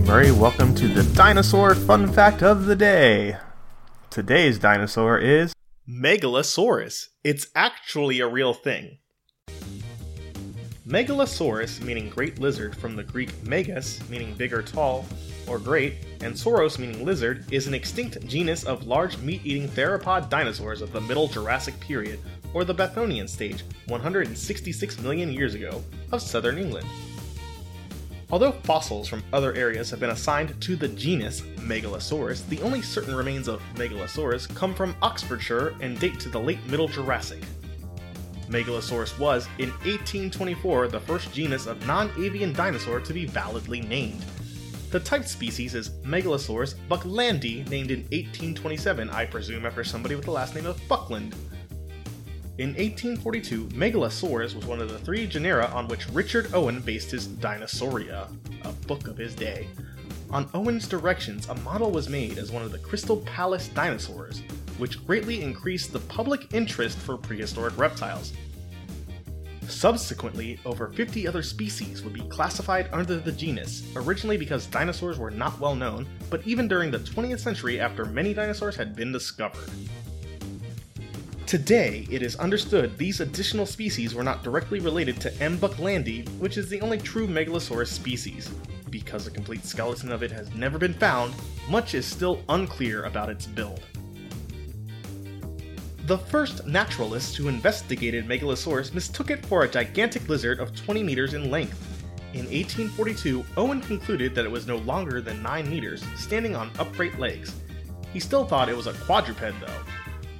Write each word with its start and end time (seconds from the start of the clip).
Murray. 0.00 0.30
Welcome 0.30 0.76
to 0.76 0.86
the 0.86 1.02
dinosaur 1.16 1.74
fun 1.74 2.12
fact 2.12 2.40
of 2.40 2.66
the 2.66 2.76
day. 2.76 3.36
Today's 4.08 4.60
dinosaur 4.60 5.18
is 5.18 5.52
Megalosaurus. 5.88 7.08
It's 7.24 7.48
actually 7.56 8.20
a 8.20 8.28
real 8.28 8.54
thing. 8.54 8.98
Megalosaurus, 10.86 11.82
meaning 11.82 12.10
great 12.10 12.38
lizard 12.38 12.76
from 12.76 12.94
the 12.94 13.02
Greek 13.02 13.30
megas, 13.42 14.08
meaning 14.08 14.34
big 14.34 14.52
or 14.52 14.62
tall, 14.62 15.04
or 15.48 15.58
great, 15.58 15.94
and 16.20 16.32
sauros, 16.32 16.78
meaning 16.78 17.04
lizard, 17.04 17.44
is 17.52 17.66
an 17.66 17.74
extinct 17.74 18.24
genus 18.28 18.62
of 18.62 18.86
large 18.86 19.18
meat 19.18 19.40
eating 19.42 19.68
theropod 19.68 20.30
dinosaurs 20.30 20.80
of 20.80 20.92
the 20.92 21.00
Middle 21.00 21.26
Jurassic 21.26 21.78
period, 21.80 22.20
or 22.52 22.64
the 22.64 22.74
Bathonian 22.74 23.28
stage, 23.28 23.64
166 23.88 25.00
million 25.00 25.32
years 25.32 25.54
ago, 25.54 25.82
of 26.12 26.22
southern 26.22 26.56
England. 26.56 26.86
Although 28.34 28.50
fossils 28.64 29.06
from 29.06 29.22
other 29.32 29.54
areas 29.54 29.90
have 29.90 30.00
been 30.00 30.10
assigned 30.10 30.60
to 30.60 30.74
the 30.74 30.88
genus 30.88 31.42
Megalosaurus, 31.60 32.44
the 32.48 32.60
only 32.62 32.82
certain 32.82 33.14
remains 33.14 33.46
of 33.46 33.62
Megalosaurus 33.76 34.52
come 34.56 34.74
from 34.74 34.96
Oxfordshire 35.02 35.76
and 35.80 36.00
date 36.00 36.18
to 36.18 36.28
the 36.28 36.40
late 36.40 36.58
Middle 36.66 36.88
Jurassic. 36.88 37.40
Megalosaurus 38.48 39.16
was, 39.20 39.46
in 39.58 39.70
1824, 39.70 40.88
the 40.88 40.98
first 40.98 41.32
genus 41.32 41.68
of 41.68 41.86
non 41.86 42.10
avian 42.18 42.52
dinosaur 42.52 42.98
to 42.98 43.12
be 43.12 43.24
validly 43.24 43.82
named. 43.82 44.24
The 44.90 44.98
type 44.98 45.26
species 45.26 45.76
is 45.76 45.90
Megalosaurus 46.02 46.74
bucklandi, 46.90 47.68
named 47.68 47.92
in 47.92 48.00
1827, 48.00 49.10
I 49.10 49.26
presume 49.26 49.64
after 49.64 49.84
somebody 49.84 50.16
with 50.16 50.24
the 50.24 50.32
last 50.32 50.56
name 50.56 50.66
of 50.66 50.80
Buckland. 50.88 51.36
In 52.56 52.68
1842, 52.68 53.64
Megalosaurus 53.70 54.54
was 54.54 54.64
one 54.64 54.80
of 54.80 54.88
the 54.88 55.00
three 55.00 55.26
genera 55.26 55.66
on 55.74 55.88
which 55.88 56.08
Richard 56.10 56.54
Owen 56.54 56.80
based 56.80 57.10
his 57.10 57.26
Dinosauria, 57.26 58.28
a 58.62 58.72
book 58.86 59.08
of 59.08 59.16
his 59.16 59.34
day. 59.34 59.66
On 60.30 60.48
Owen's 60.54 60.86
directions, 60.86 61.48
a 61.48 61.54
model 61.56 61.90
was 61.90 62.08
made 62.08 62.38
as 62.38 62.52
one 62.52 62.62
of 62.62 62.70
the 62.70 62.78
Crystal 62.78 63.16
Palace 63.16 63.66
dinosaurs, 63.70 64.40
which 64.78 65.04
greatly 65.04 65.42
increased 65.42 65.92
the 65.92 65.98
public 65.98 66.54
interest 66.54 66.96
for 66.96 67.16
prehistoric 67.16 67.76
reptiles. 67.76 68.32
Subsequently, 69.66 70.60
over 70.64 70.92
50 70.92 71.26
other 71.26 71.42
species 71.42 72.04
would 72.04 72.12
be 72.12 72.22
classified 72.28 72.88
under 72.92 73.16
the 73.16 73.32
genus, 73.32 73.82
originally 73.96 74.36
because 74.36 74.66
dinosaurs 74.66 75.18
were 75.18 75.32
not 75.32 75.58
well 75.58 75.74
known, 75.74 76.06
but 76.30 76.46
even 76.46 76.68
during 76.68 76.92
the 76.92 77.00
20th 77.00 77.40
century 77.40 77.80
after 77.80 78.04
many 78.04 78.32
dinosaurs 78.32 78.76
had 78.76 78.94
been 78.94 79.10
discovered. 79.10 79.68
Today, 81.46 82.06
it 82.10 82.22
is 82.22 82.36
understood 82.36 82.96
these 82.96 83.20
additional 83.20 83.66
species 83.66 84.14
were 84.14 84.24
not 84.24 84.42
directly 84.42 84.80
related 84.80 85.20
to 85.20 85.42
M. 85.42 85.58
bucklandi, 85.58 86.26
which 86.38 86.56
is 86.56 86.70
the 86.70 86.80
only 86.80 86.96
true 86.96 87.26
Megalosaurus 87.26 87.88
species. 87.88 88.50
Because 88.88 89.26
a 89.26 89.30
complete 89.30 89.62
skeleton 89.66 90.10
of 90.10 90.22
it 90.22 90.32
has 90.32 90.52
never 90.54 90.78
been 90.78 90.94
found, 90.94 91.34
much 91.68 91.94
is 91.94 92.06
still 92.06 92.42
unclear 92.48 93.04
about 93.04 93.28
its 93.28 93.46
build. 93.46 93.82
The 96.06 96.16
first 96.16 96.66
naturalists 96.66 97.36
who 97.36 97.48
investigated 97.48 98.26
Megalosaurus 98.26 98.94
mistook 98.94 99.30
it 99.30 99.44
for 99.44 99.64
a 99.64 99.70
gigantic 99.70 100.26
lizard 100.30 100.60
of 100.60 100.74
20 100.74 101.02
meters 101.02 101.34
in 101.34 101.50
length. 101.50 101.78
In 102.32 102.46
1842, 102.46 103.44
Owen 103.58 103.82
concluded 103.82 104.34
that 104.34 104.46
it 104.46 104.50
was 104.50 104.66
no 104.66 104.78
longer 104.78 105.20
than 105.20 105.42
9 105.42 105.68
meters, 105.68 106.02
standing 106.16 106.56
on 106.56 106.70
upright 106.78 107.18
legs. 107.18 107.54
He 108.14 108.20
still 108.20 108.46
thought 108.46 108.70
it 108.70 108.76
was 108.76 108.86
a 108.86 108.94
quadruped, 108.94 109.40
though, 109.60 109.82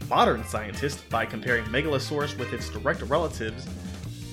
Modern 0.08 0.44
scientists, 0.44 1.02
by 1.02 1.24
comparing 1.24 1.64
Megalosaurus 1.66 2.38
with 2.38 2.52
its 2.52 2.69
direct 2.69 3.00
relatives 3.02 3.66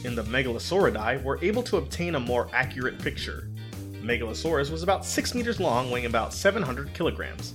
in 0.04 0.16
the 0.16 0.24
Megalosauridae, 0.24 1.24
were 1.24 1.40
able 1.42 1.64
to 1.64 1.78
obtain 1.78 2.16
a 2.16 2.20
more 2.20 2.50
accurate 2.54 3.00
picture. 3.00 3.48
Megalosaurus 4.02 4.70
was 4.70 4.84
about 4.84 5.06
6 5.06 5.34
meters 5.34 5.60
long, 5.60 5.90
weighing 5.90 6.08
about 6.08 6.34
700 6.34 6.94
kilograms. 6.94 7.54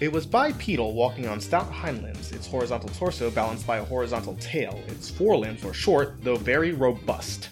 It 0.00 0.10
was 0.10 0.26
bipedal, 0.26 0.94
walking 0.94 1.28
on 1.28 1.40
stout 1.40 1.70
hind 1.70 2.02
limbs, 2.02 2.32
its 2.32 2.46
horizontal 2.46 2.88
torso 2.90 3.30
balanced 3.30 3.66
by 3.66 3.78
a 3.78 3.84
horizontal 3.84 4.36
tail. 4.36 4.80
Its 4.88 5.10
forelimbs 5.10 5.62
were 5.62 5.74
short, 5.74 6.22
though 6.22 6.36
very 6.36 6.72
robust. 6.72 7.50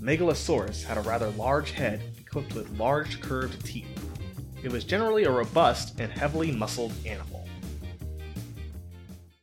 Megalosaurus 0.00 0.84
had 0.84 0.96
a 0.96 1.02
rather 1.02 1.30
large 1.30 1.72
head, 1.72 2.02
equipped 2.18 2.54
with 2.54 2.78
large 2.78 3.20
curved 3.20 3.64
teeth. 3.64 3.86
It 4.62 4.72
was 4.72 4.84
generally 4.84 5.24
a 5.24 5.30
robust 5.30 6.00
and 6.00 6.10
heavily 6.10 6.50
muscled 6.50 6.92
animal. 7.04 7.46